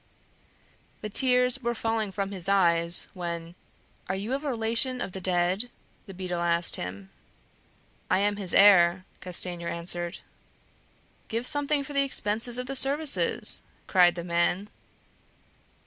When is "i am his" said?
8.09-8.55